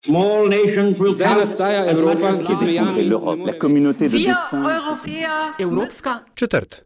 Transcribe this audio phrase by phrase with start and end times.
[0.00, 3.02] Zdaj nastaja Evropa, ki z mejami
[3.44, 4.58] la communauté de Wir destin.
[4.58, 6.82] Europäer Evropska Četrt.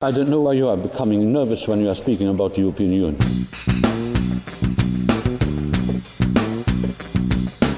[0.00, 2.90] I don't know why you are becoming nervous when you are speaking about the European
[2.90, 3.16] Union.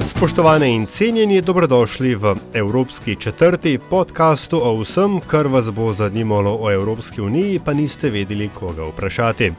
[0.07, 6.71] Spoštovane in cenjeni, dobrodošli v Evropski četrti podkastu o vsem, kar vas bo zanimalo o
[6.71, 9.53] Evropski uniji, pa niste vedeli, koga vprašati.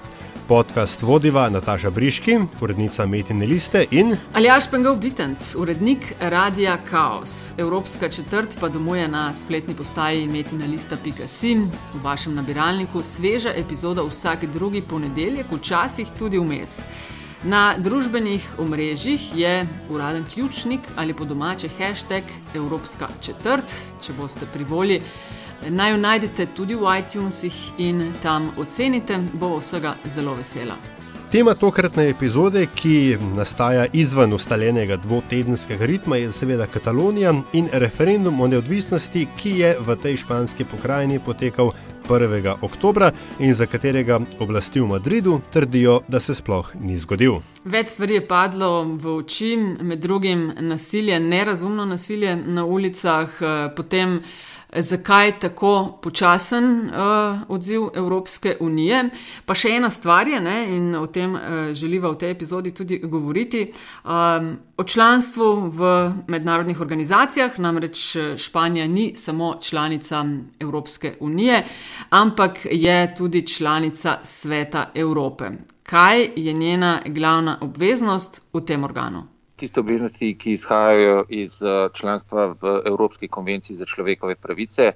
[0.47, 7.53] Podcast vodiva Nataša Briški, urednica Metine liste in Aljaš Pengov Bitenc, urednik Radia Chaos.
[7.57, 14.81] Evropska četrt pa domuje na spletni postaji metinalista.sin, v vašem nabiralniku sveža epizoda vsak drugi
[14.81, 16.87] ponedeljek, včasih tudi vmes.
[17.43, 22.23] Na družbenih omrežjih je uraden ključnik ali po domače hashtag
[22.55, 25.01] Evropska četrt, če boste pri volji.
[25.70, 30.76] Naj jo najdete tudi v iTunesih in tam ocenite, bo vsega zelo vesela.
[31.34, 38.48] tema tokratne epizode, ki nastaja izven ustaljenega dvotedenskega ritma, je seveda Katalonija in referendum o
[38.48, 41.71] neodvisnosti, ki je v tej španski pokrajini potekal
[42.09, 42.54] 1.
[42.62, 47.40] oktobra in za katerega oblasti v Madridu trdijo, da se sploh ni zgodil.
[47.65, 54.20] Več stvari je padlo v oči, med drugim nasilje, nerazumno nasilje na ulicah, eh, potem
[54.76, 59.10] zakaj tako počasen uh, odziv Evropske unije.
[59.46, 61.41] Pa še ena stvar je, ne, in o tem uh,
[61.74, 63.68] želiva v tej epizodi tudi govoriti,
[64.03, 70.25] um, o članstvu v mednarodnih organizacijah, namreč eh, Španija ni samo članica
[70.59, 71.63] Evropske unije,
[72.09, 75.50] ampak je tudi članica Sveta Evrope.
[75.84, 79.32] Kaj je njena glavna obveznost v tem organu?
[79.56, 84.91] Tiste obveznosti, ki izhajajo iz eh, članstva v Evropski konvenciji za človekove pravice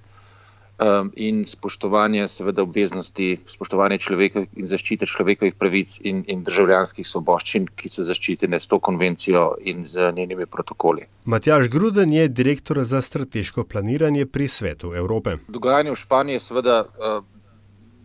[0.78, 7.68] um, in spoštovanje, seveda, obveznosti spoštovanja človekovih in zaščite človekovih pravic in, in državljanskih svoboščin,
[7.76, 11.08] ki so zaščitene s to konvencijo in z njenimi protokoli.
[11.26, 15.38] Matjaš Gruden je direktor za strateško planiranje pri Svetu Evrope.
[15.48, 17.24] Dogajanje v Španiji je seveda uh,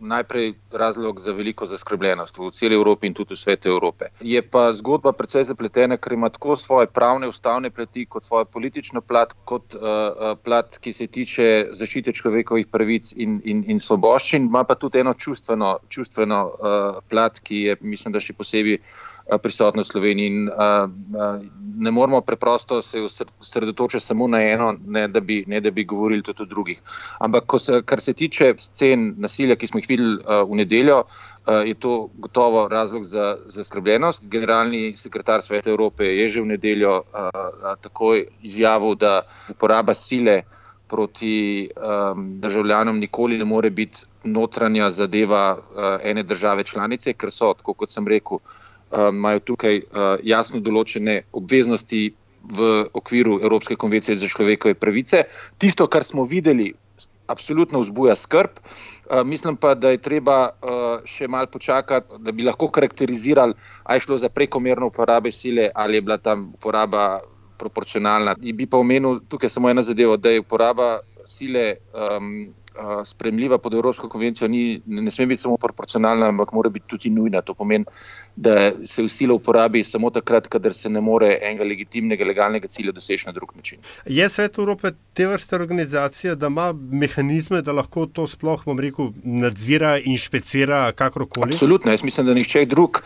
[0.03, 4.09] najprej razlog za veliko zaskrbljenost v celi Evropi in tudi v svetu Evrope.
[4.21, 9.01] Je pa zgodba precej zapletena, ker ima tako svoje pravne, ustavne plati, kot svojo politično
[9.01, 14.49] plat, kot uh, uh, plat, ki se tiče zaščite človekovih pravic in, in, in svoboščin,
[14.51, 18.79] ima pa tudi eno čustveno, čustveno uh, plat, ki je, mislim, da še posebej
[19.25, 20.27] uh, prisotna v Sloveniji.
[20.27, 23.01] In, uh, uh, ne moramo preprosto se
[23.39, 26.81] osredotočiti samo na eno, ne da bi, ne da bi govorili tudi o drugih.
[27.19, 31.61] Ampak, se, kar se tiče scen nasilja, ki smo jih videli uh, v nedeljo, uh,
[31.65, 34.23] je to gotovo razlog za zaskrbljenost.
[34.23, 40.43] Generalni sekretar Sveta Evrope je že v nedeljo uh, takoj izjavil, da uporaba sile
[40.87, 47.53] proti um, državljanom nikoli ne more biti notranja zadeva uh, ene države članice, ker so,
[47.53, 48.37] tako kot sem rekel,
[48.93, 55.23] imajo tukaj uh, jasno določene obveznosti v okviru Evropske konvencije za človekove pravice.
[55.57, 56.73] Tisto, kar smo videli,
[57.27, 58.59] absolutno vzbuja skrb.
[58.59, 60.55] Uh, mislim pa, da je treba
[61.09, 65.97] še malo počakati, da bi lahko karakterizirali, ali je šlo za prekomerno uporabo sile ali
[65.97, 67.21] je bila tam uporaba
[67.57, 68.35] proporcionalna.
[68.41, 71.77] In bi pa omenil tukaj samo ena zadeva, da je uporaba sile.
[71.93, 72.53] Um,
[73.05, 77.41] Spremljiva pod Evropsko konvencijo ni, ne sme biti samo proporcionalna, ampak mora biti tudi nujna.
[77.41, 77.85] To pomeni,
[78.35, 82.91] da se v silo uporabi samo takrat, kadar se ne more enega legitimnega, legalnega cilja
[82.91, 83.79] doseči na drug način.
[84.05, 89.11] Je svet Evrope te vrste organizacije, da ima mehanizme, da lahko to sploh, bom rekel,
[89.23, 91.53] nadzira, inšpecira, kakorkoli?
[91.53, 91.91] Absolutno.
[91.91, 93.03] Jaz mislim, da nihče drug,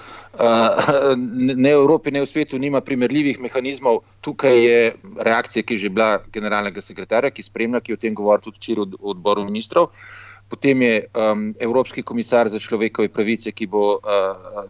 [1.25, 4.03] ne v Evropi, ne v svetu, nima primerljivih mehanizmov.
[4.21, 4.79] Tukaj je
[5.17, 8.61] reakcija, ki je že bila generalnega sekretarja, ki spremlja, ki je o tem govoril tudi
[8.61, 9.89] včeraj v odboru ministrov.
[10.47, 14.63] Potem je um, Evropski komisar za človekove pravice, ki bo uh,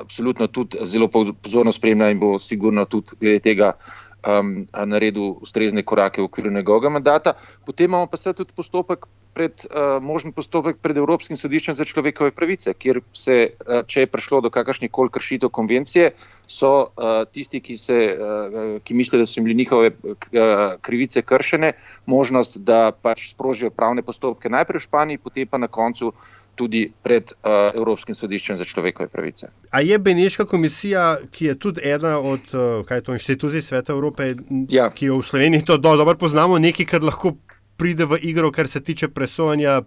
[0.00, 3.76] absolutno tudi zelo pozorno spremljal in bo sigurno tudi glede tega
[4.26, 7.34] um, naredil ustrezne korake v okviru njegovega mandata.
[7.66, 9.06] Potem imamo pa se tudi postopek.
[9.32, 14.10] Pred, uh, možen postopek pred Evropskim sodiščem za človekove pravice, kjer se, uh, če je
[14.12, 16.10] prišlo do kakršnih koli kršitev konvencije,
[16.44, 21.72] so uh, tisti, ki, se, uh, ki mislijo, da so jim njihove uh, krivice kršene,
[22.06, 26.12] možnost, da pač sprožijo pravne postopke najprej v Španiji, potem pa na koncu
[26.54, 29.48] tudi pred uh, Evropskim sodiščem za človekove pravice.
[29.70, 34.34] A je Beneška komisija, ki je tudi ena od uh, to, inštitucij Sveta Evrope,
[34.68, 34.90] ja.
[34.92, 37.36] ki jo v Sloveniji to do, dobro poznamo, nekaj, kar lahko
[37.82, 39.82] pride v igro, kar se tiče presojanja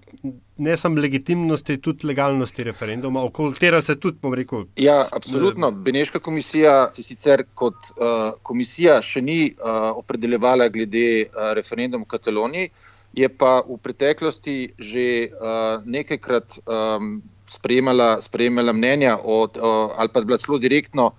[0.58, 4.66] ne samo legitimnosti, tudi legalnosti referenduma, okoli tega se tudi, bom rekel.
[4.76, 5.72] Ja, absolutno.
[5.72, 12.12] Beneška komisija se sicer kot uh, komisija še ni uh, opredeljevala glede uh, referenduma v
[12.18, 12.72] Kataloniji,
[13.16, 20.22] je pa v preteklosti že uh, nekajkrat um, sprejemala, sprejemala mnenja od, uh, ali pa
[20.22, 21.14] bila celo direktno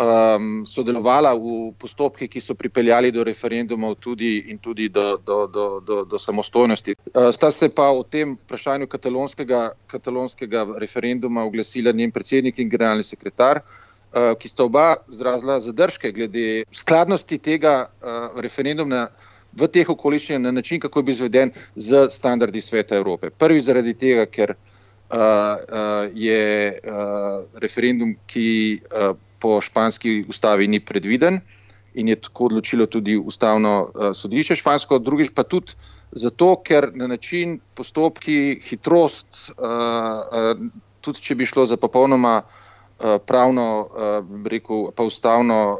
[0.00, 5.80] um, sodelovala v postopke, ki so pripeljali do referendumov tudi in tudi do, do, do,
[5.80, 6.96] do, do samostojnosti.
[7.12, 13.04] Uh, sta se pa o tem vprašanju katalonskega, katalonskega referenduma oglasila njen predsednik in generalni
[13.04, 19.08] sekretar, uh, ki sta oba izrazila zadržke glede skladnosti tega uh, referenduma.
[19.50, 23.32] V teh okoliščinah na način, kako je bil izveden z standardi sveta Evrope.
[23.34, 30.80] Prvi zaradi tega, ker uh, uh, je uh, referendum, ki uh, po španski ustavi ni
[30.80, 31.40] predviden
[31.94, 35.74] in je tako odločilo tudi ustavno uh, sodišče špansko, drugič pa tudi
[36.12, 40.62] zato, ker na način postopki, hitrost, uh, uh,
[41.00, 42.42] tudi če bi šlo za popolnoma
[43.00, 43.88] pravno,
[44.44, 45.78] rekel, pa ustavno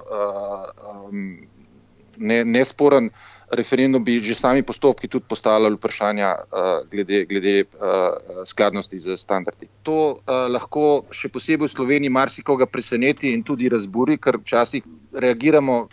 [2.17, 3.11] ne, nesporen,
[3.51, 9.67] referendum bi že sami postopki tudi postavljali vprašanja uh, glede, glede uh, skladnosti z standardi.
[9.83, 15.89] To uh, lahko še posebej v Sloveniji marsikoga preseneti in tudi razburi, ker včasih reagiramo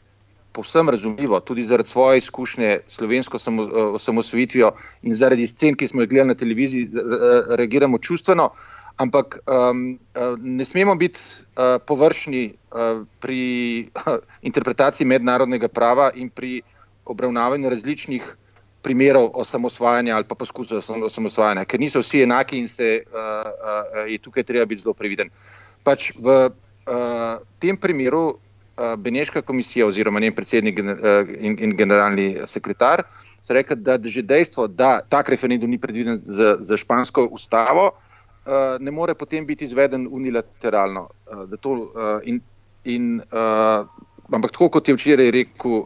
[0.54, 4.72] povsem razumljivo, tudi zaradi svoje izkušnje slovensko samo, uh, osamosvojitvijo
[5.04, 8.52] in zaradi scen, ki smo jih gledali na televiziji, uh, reagiramo čustveno.
[8.98, 10.00] Ampak um,
[10.42, 13.42] ne smemo biti uh, površni uh, pri
[13.94, 14.18] uh,
[14.50, 16.77] interpretaciji mednarodnega prava in pri uh,
[17.10, 18.36] obravnavanje različnih
[18.82, 24.18] primerov osamosvajanja ali pa poskusov osamosvajanja, ker niso vsi enaki in se uh, uh, je
[24.18, 25.30] tukaj treba biti zelo previden.
[25.84, 32.38] Pač v uh, tem primeru uh, Beneška komisija oziroma njen predsednik uh, in, in generalni
[32.46, 33.04] sekretar
[33.42, 38.78] so rekli, da že dejstvo, da tak referendum ni predviden za, za špansko ustavo, uh,
[38.80, 41.10] ne more potem biti izveden unilateralno.
[41.32, 42.42] Uh, to, uh, in,
[42.84, 43.88] in, uh,
[44.32, 45.86] Ampak, tako kot je včeraj rekel uh,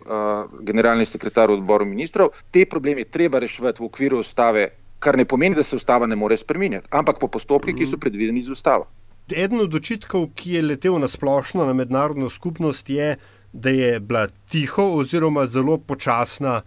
[0.65, 4.67] generalni sekretar odboru ministrov, te probleme treba reševati v okviru ustave,
[4.99, 8.01] kar ne pomeni, da se ustava ne more spremeniti, ampak po postopkih, ki so mhm.
[8.05, 8.87] predvideni z ustavo.
[9.31, 13.15] Eden od očitkov, ki je letel na splošno na mednarodno skupnost, je,
[13.53, 16.61] da je bila tiho oziroma zelo počasna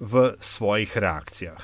[0.00, 1.62] v svojih reakcijah.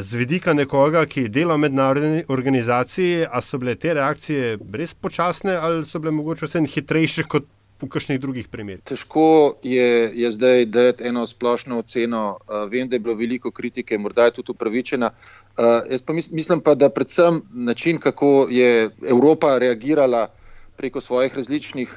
[0.00, 5.54] Z vidika nekoga, ki dela v mednarodni organizaciji, ali so bile te reakcije res počasne
[5.54, 7.44] ali so bile mogoče vse hitrejše kot
[7.80, 8.82] v kakšnih drugih primerih?
[8.84, 12.38] Težko je, je zdaj dati eno splošno oceno.
[12.42, 15.10] Uh, vem, da je bilo veliko kritike, morda je tudi upravičena.
[15.10, 20.28] Uh, jaz pa mis, mislim pa, da predvsem način, kako je Evropa reagirala
[20.76, 21.94] preko svojih različnih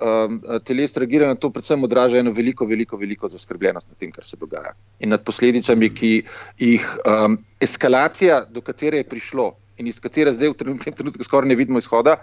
[0.00, 4.24] um, teles, reagirala na to, predvsem odraža eno veliko, veliko, veliko zaskrbljenost nad tem, kar
[4.24, 6.12] se dogaja in nad posledicami, ki
[6.58, 11.48] jih um, eskalacija, do katere je prišlo in iz katere zdaj v trenutnem trenutku skoraj
[11.48, 12.16] ne vidimo izhoda.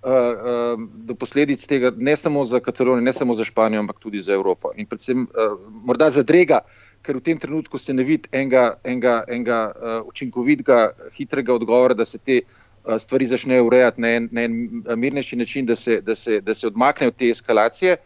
[0.00, 4.32] Uh, do posledic tega, ne samo za Katalonijo, ne samo za Španijo, ampak tudi za
[4.32, 4.70] Evropo.
[4.76, 6.62] In predvsem, uh, morda zadrega,
[7.04, 10.78] ker v tem trenutku se ne vidi enega, enega, enega uh, učinkovitega,
[11.12, 14.56] hitrega odgovora, da se te uh, stvari začnejo urejati na en, na en
[14.96, 17.98] mirnejši način, da se, da, se, da se odmaknejo te eskalacije.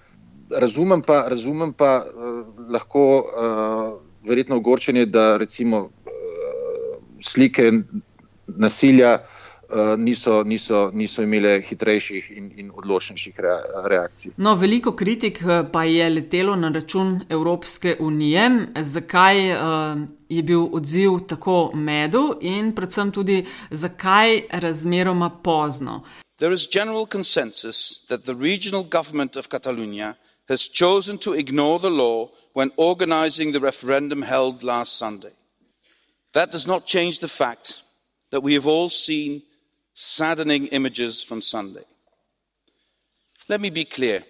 [0.51, 2.43] Razumem pa, razumem pa uh,
[2.75, 7.71] lahko uh, verjetno ogorčenje, da recimo uh, slike
[8.47, 9.21] nasilja.
[9.71, 13.35] Eh, niso, niso, niso imele hitrejših in, in odločnejših
[13.89, 14.33] reakcij.
[14.37, 18.51] No, veliko kritik eh, pa je letelo na račun Evropske unije,
[18.81, 26.03] zakaj uh, je bil odziv tako medu in predvsem tudi zakaj razmeroma pozno.
[26.37, 30.15] There is general consensus that the regional government of Catalonia
[30.49, 35.33] has chosen to ignore the law when organizing the referendum held last Sunday.
[36.33, 37.83] That does not change the fact
[38.31, 39.43] that we have all seen
[39.95, 41.85] saddening images from Sunday.
[43.49, 44.25] Let me be clear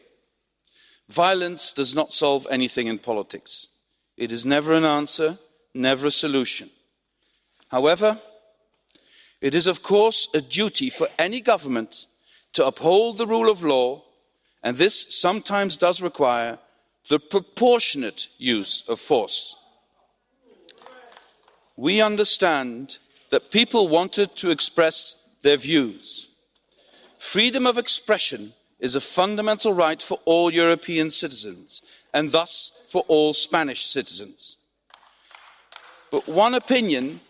[1.08, 3.66] violence does not solve anything in politics.
[4.16, 5.38] It is never an answer,
[5.74, 6.70] never a solution.
[7.68, 8.20] However,
[9.40, 12.06] it is, of course, a duty for any government
[12.54, 14.02] to uphold the rule of law,
[14.62, 16.58] and this sometimes does require
[17.10, 19.56] the proportionate use of force.
[21.76, 22.98] We understand
[23.30, 26.28] that people wanted to express their views.
[27.18, 31.82] Freedom of expression is a fundamental right for all European citizens
[32.12, 34.56] and thus for all Spanish citizens.
[36.10, 37.20] But one opinion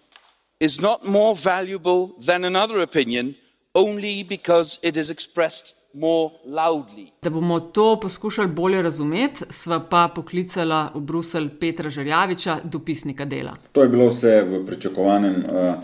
[0.60, 3.36] is not more valuable than another opinion
[3.74, 7.12] only because it is expressed more loudly.
[7.22, 13.56] Da bomo to poskušali bolje razumeti, sva pa poklicala v Bruselj Petra Žerjaviča, dopisnika dela.
[13.72, 15.74] To je bilo vse v pričakovanem uh,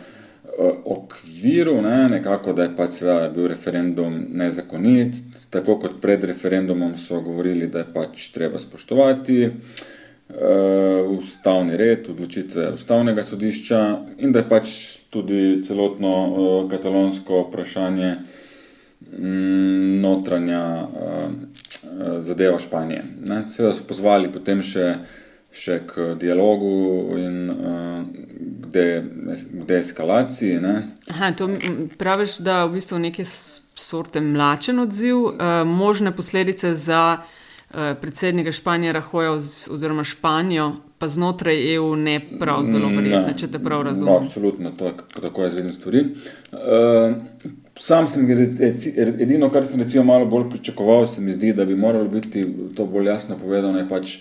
[0.85, 5.17] okviru, ne, nekako, da je pač seveda bil referendum nezakonit,
[5.51, 9.55] tako kot pred referendumom so govorili, da je pač treba spoštovati uh,
[11.19, 13.81] ustavni red, odločitve ustavnega sodišča
[14.19, 14.75] in da je pač
[15.11, 18.15] tudi celotno uh, katalonsko vprašanje
[19.19, 21.25] mm, notranja uh,
[22.21, 23.03] zadeva Španije.
[23.27, 23.45] Ne.
[23.53, 24.95] Seveda so pozvali potem še,
[25.53, 28.05] še k dialogu in uh,
[28.63, 28.87] k, de,
[29.51, 30.61] k deeskalaciji.
[30.63, 30.75] Ne.
[31.11, 31.51] Aha, to
[31.99, 38.93] praviš, da v bistvu neke sorte mlačen odziv, uh, možne posledice za uh, predsednika Španije
[38.93, 39.33] Rahoja
[39.71, 44.13] oziroma Španijo, pa znotraj EU ne prav zelo verjetno, če te prav razumem.
[44.15, 46.05] No, absolutno, to je tako jaz vidim stvari.
[46.53, 47.17] Uh,
[47.81, 48.29] sam sem,
[49.19, 52.45] edino, kar sem recimo malo bolj pričakoval, se mi zdi, da bi moralo biti
[52.77, 54.19] to bolj jasno povedano, je pač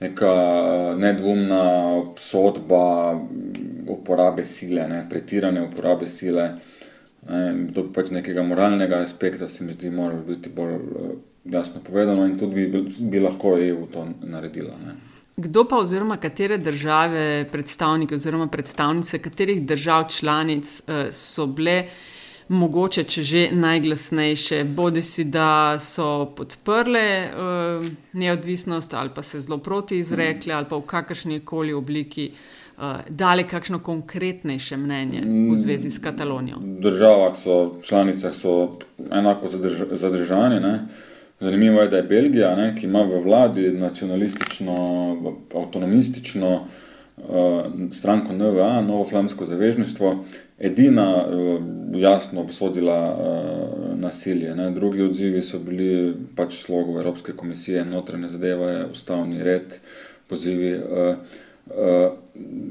[0.00, 0.34] neka
[0.96, 1.64] nedvomna
[2.16, 3.20] sodba
[3.88, 6.54] uporabe sile, ne, pretirane uporabe sile.
[7.74, 10.78] Do pač nekega moralnega aspekta se mi zdi, moralo biti bolj
[11.44, 14.76] jasno povedano in tudi bi, bi lahko EU to naredila.
[14.86, 14.96] Ne.
[15.36, 21.84] Kdo pa oziroma katere države, predstavniki oziroma predstavnice, katerih držav članic uh, so bile
[22.50, 29.58] mogoče, če že najglasnejše, bodi si da so podprle uh, neodvisnost ali pa se zelo
[29.58, 35.90] proti izrekle ali pa v kakršni koli obliki uh, dali kakšno konkretnejše mnenje v zvezi
[35.90, 36.58] s Katalonijo.
[36.58, 38.74] V državah so, članicah so
[39.12, 40.60] enako zadrž zadržani.
[40.60, 40.78] Ne?
[41.40, 44.74] Zanimivo je, da je Belgija, ne, ki ima v vladi nacionalistično,
[45.54, 46.89] avtonomistično uh,
[47.92, 50.24] stranko NVA, Novo Flamsko zavežništvo,
[50.58, 51.60] edina uh,
[52.00, 54.54] jasno obsodila uh, nasilje.
[54.54, 54.70] Ne.
[54.70, 59.76] Drugi odzivi so bili pač slogo Evropske komisije, notranje zadeve, ustavni red,
[60.28, 61.14] pozivi uh,
[61.66, 62.12] uh,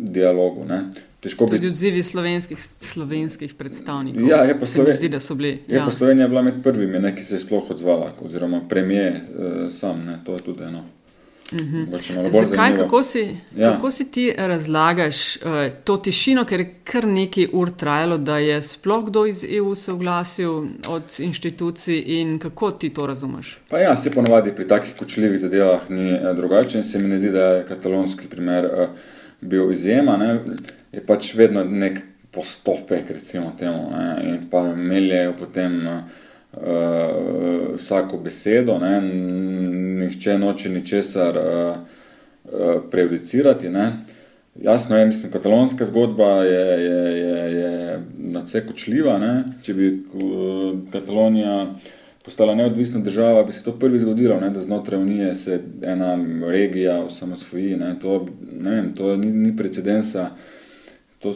[0.09, 0.65] dialogu.
[0.65, 0.83] Ne.
[1.19, 1.67] Težko Tudi bi...
[1.67, 4.23] odzivi slovenskih, slovenskih predstavnikov.
[4.29, 4.93] Ja, je pa, Sloven...
[4.93, 5.57] zdi, da so bili.
[5.67, 5.85] Je ja.
[5.85, 10.05] pa Slovenija bila med prvimi, ne, ki se je sploh odzvala, oziroma premije uh, sam.
[10.05, 10.85] Ne, to je tudi eno.
[11.53, 11.83] Mhm.
[12.29, 13.71] Zakaj, kako si, ja.
[13.71, 15.41] kako si ti razlagaš uh,
[15.83, 19.91] to tišino, ker je kar nekaj ur trajalo, da je sploh kdo iz EU se
[19.91, 20.51] oglasil
[20.89, 23.57] od inštitucij in kako ti to razumeš?
[23.69, 27.17] Pa ja, se ponovadi pri takih kočljivih zadevah ni uh, drugače in se mi ne
[27.17, 28.89] zdi, da je katalonski primer uh,
[29.41, 30.17] bil izjema.
[30.17, 30.39] Ne
[30.91, 31.99] je pač vedno nek
[32.31, 36.01] postopek, recimo temu, ne, in pa meljejo potem uh,
[37.75, 39.01] vsako besedo, ne,
[40.09, 41.77] nihče noče ničesar uh,
[42.43, 43.69] uh, prejudicirati.
[43.69, 43.91] Ne.
[44.61, 49.17] Jasno je, mislim, katalonska zgodba je, je, je, je na vse kočljiva.
[49.21, 49.43] Ne.
[49.63, 51.73] Če bi uh, Katalonija
[52.25, 56.99] postala neodvisna država, bi se to prvi zgodilo, ne, da znotraj Unije se ena regija
[57.03, 57.77] osamosvoji.
[58.01, 58.25] To,
[58.61, 60.29] ne vem, to ni, ni precedensa.
[61.19, 61.33] To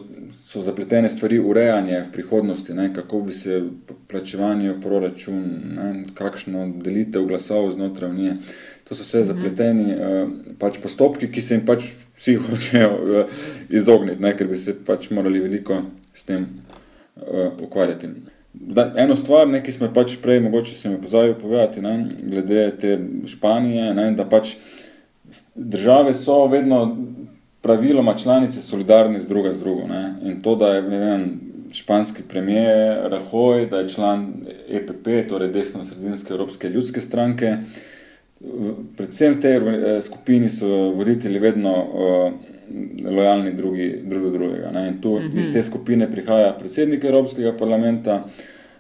[0.48, 3.64] so zapletene stvari, urejanje v prihodnosti, ne, kako bi se
[4.08, 5.42] plačevanje v proračun,
[5.76, 8.38] ne, kakšno delitev glasov znotraj unije.
[8.88, 9.28] To so vse mhm.
[9.28, 14.60] zapleteni uh, pač postopki, ki se jim pač vsi hočejo uh, izogniti, ne, ker bi
[14.60, 15.82] se pač morali veliko
[16.14, 18.14] s tem uh, ukvarjati.
[18.54, 22.70] Da, eno stvar, ne, ki smo pač prej, mogoče se mi pozabil povedati, ne, glede
[22.80, 22.96] te
[23.28, 24.56] Španije, ne, da pač
[25.56, 26.86] države so vedno
[27.64, 29.88] praviloma članice solidarni z druga z drugo.
[29.88, 30.16] Ne?
[30.24, 31.40] In to, da je vem,
[31.74, 34.34] španski premijer Rahoj, da je član
[34.70, 37.58] EPP, torej desno-sredinske Evropske ljudske stranke,
[38.98, 42.34] predvsem te eh, skupini so voditelji vedno uh,
[43.12, 44.72] lojalni drugi, drugi do drugega.
[44.72, 44.88] Ne?
[44.88, 45.40] In tu mm -hmm.
[45.40, 48.32] iz te skupine prihaja predsednik Evropskega parlamenta, uh,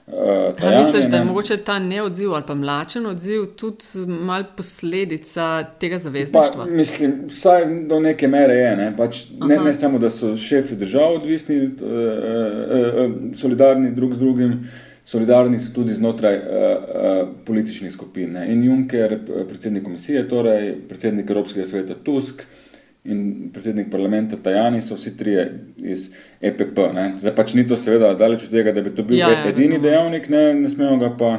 [0.08, 0.14] Uh,
[0.60, 5.98] tajani, misliš, da je mogoče ta neodziv ali pa mlačen odziv tudi malo posledica tega
[5.98, 6.66] zavezništva?
[6.66, 8.76] Pa, mislim, vsaj do neke mere je.
[8.78, 8.96] Ne?
[8.98, 14.20] Pač ne, ne samo, da so šefi držav odvisni, uh, uh, uh, solidarni drug z
[14.20, 14.58] drugim,
[15.06, 18.32] solidarni so tudi znotraj uh, uh, političnih skupin.
[18.32, 18.52] Ne?
[18.52, 22.44] In Juncker, predsednik komisije, torej predsednik Evropskega sveta Tusk.
[22.44, 22.73] Uh,
[23.06, 26.10] in predsednik parlamenta Tajani so vsi trije iz
[26.42, 26.80] EPP.
[26.94, 27.14] Ne.
[27.18, 29.76] Zdaj pač ni to seveda daleč od tega, da bi to bil ja, ja, edini
[29.76, 29.84] razumem.
[29.84, 31.32] dejavnik, ne, ne smemo ga pa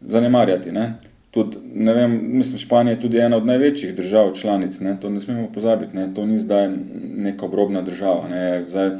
[0.00, 0.72] zanemarjati.
[0.72, 0.94] Ne.
[1.34, 5.20] Tud, ne vem, mislim, Španija je tudi ena od največjih držav članic, ne, to ne
[5.20, 6.70] smemo pozabiti, ne, to ni zdaj
[7.26, 8.28] neka obrobna država.
[8.30, 8.90] Ne, zdaj,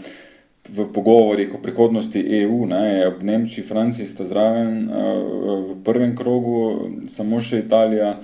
[0.68, 7.40] v pogovorih o prihodnosti EU, ne, ob Nemčiji, Franciji sta zraven v prvem krogu, samo
[7.42, 8.16] še Italija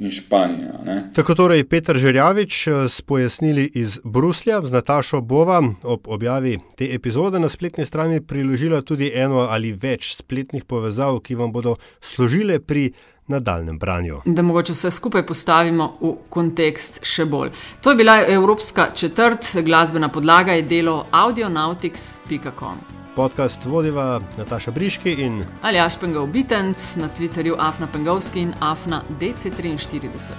[0.00, 0.80] in Španija.
[0.84, 1.10] Ne.
[1.14, 6.88] Tako torej Petr Žerjavič eh, s pojasnili iz Bruslja, z Natašo Bova ob objavi te
[6.94, 12.60] epizode na spletni strani priložila tudi eno ali več spletnih povezav, ki vam bodo služile
[12.60, 12.92] pri
[13.30, 14.22] nadaljem branju.
[14.24, 17.52] Da mogoče vse skupaj postavimo v kontekst še bolj.
[17.80, 22.99] To je bila Evropska četrt, glasbena podlaga je delo audionautics.com.
[23.16, 30.32] Podcast vodiva Nataša Briški in Aljaš Pengal Bitens na Twitterju Afna Pengalski in Afna DC43.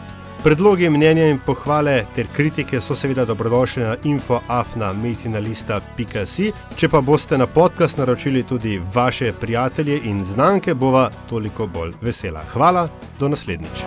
[0.43, 6.51] Predlogi, mnenja in pohvale ter kritike so seveda dobrodošli na infoafna.metinalista.si.
[6.75, 12.43] Če pa boste na podcast naročili tudi vaše prijatelje in znanke, bova toliko bolj vesela.
[12.53, 12.87] Hvala,
[13.19, 13.83] do naslednjič.